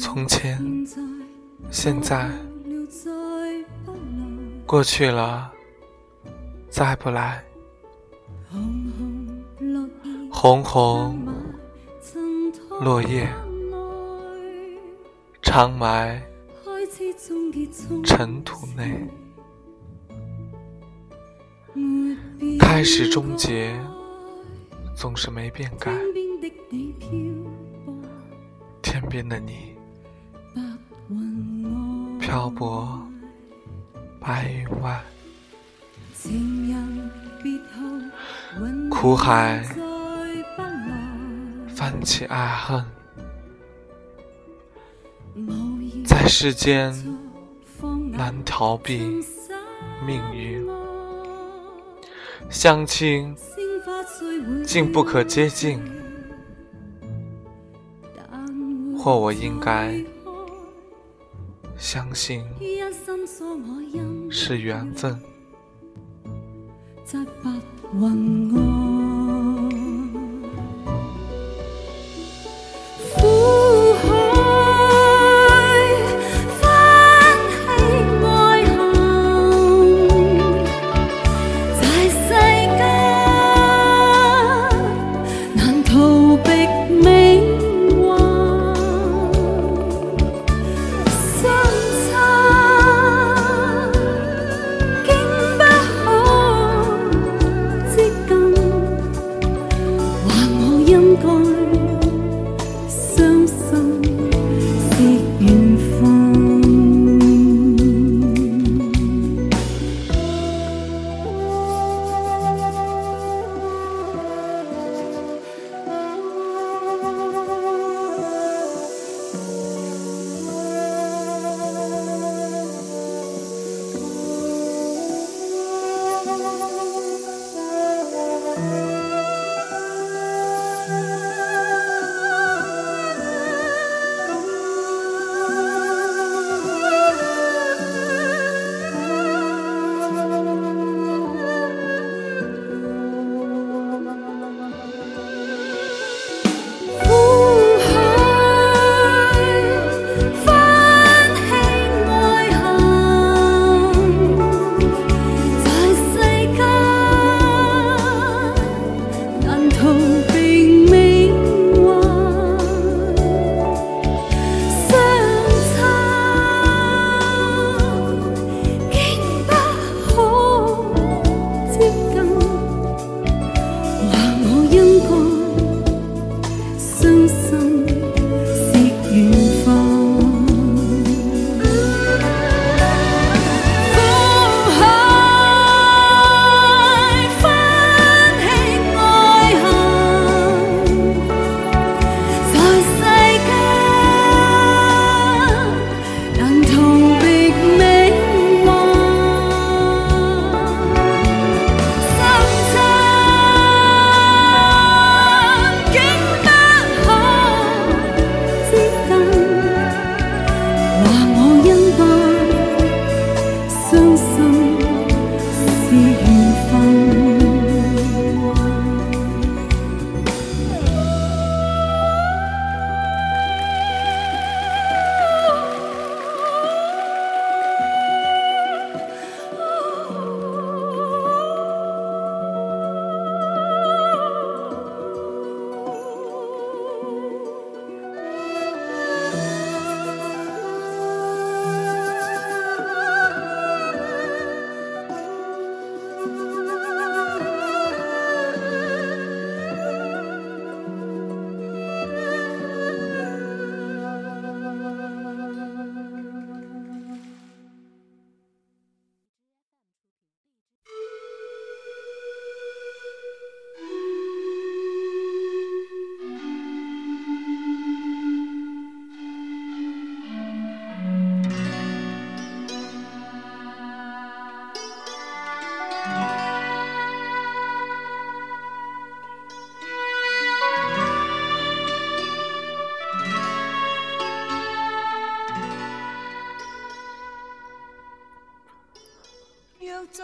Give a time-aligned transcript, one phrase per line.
[0.00, 0.58] 从前，
[1.70, 2.30] 现在，
[4.64, 5.52] 过去了，
[6.70, 7.44] 再不来。
[10.32, 11.18] 红红
[12.80, 13.28] 落叶，
[15.42, 16.22] 长埋
[18.02, 19.06] 尘土内。
[22.58, 23.78] 开始，终结，
[24.96, 25.92] 总是没变改。
[29.14, 29.76] 边的你，
[32.20, 33.00] 漂泊；
[34.20, 35.00] 白云外，
[38.90, 39.62] 苦海
[41.76, 42.84] 泛起爱恨，
[46.04, 46.92] 在世间
[48.10, 48.98] 难逃避
[50.04, 50.66] 命运，
[52.50, 53.32] 相亲
[54.66, 55.80] 竟不可接近。
[59.04, 60.02] 或我应该
[61.76, 62.42] 相信
[64.30, 65.14] 是缘分。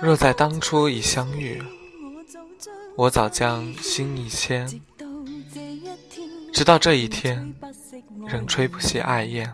[0.03, 1.63] 若在当初已相遇，
[2.97, 4.67] 我早将心意牵；
[6.55, 7.55] 直到这一天，
[8.27, 9.53] 仍吹不熄爱焰。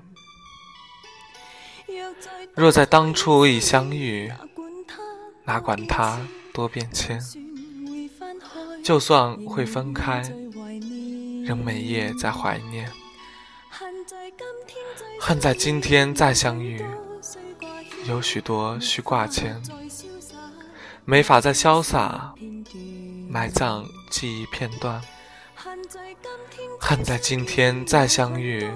[2.54, 4.30] 若在当初已相遇，
[5.46, 6.16] 哪管它
[6.54, 7.20] 多变迁？
[8.84, 10.22] 就算会分开，
[11.44, 12.88] 仍每夜在怀念。
[15.20, 16.86] 恨在今天再相遇，
[18.08, 19.60] 有许多需挂牵。
[21.08, 22.34] 没法再潇洒，
[23.28, 25.00] 埋葬记忆片段；
[26.80, 28.68] 恨在今天再相遇，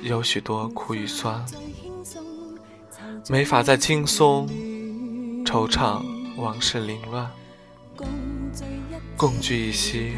[0.00, 1.44] 有许多苦与酸；
[3.28, 4.48] 没法再轻松，
[5.44, 6.00] 惆怅
[6.38, 7.26] 往事凌乱；
[9.14, 10.12] 共聚一夕，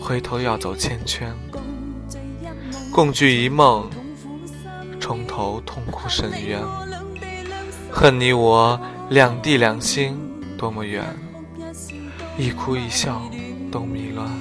[0.00, 1.32] 回头要走千圈；
[2.92, 3.90] 共聚一梦，
[5.00, 6.60] 重头痛苦深渊；
[7.92, 8.80] 恨你我。
[9.10, 10.16] 两地两心
[10.56, 11.04] 多么远，
[12.38, 13.20] 一哭一笑
[13.70, 14.32] 都迷乱。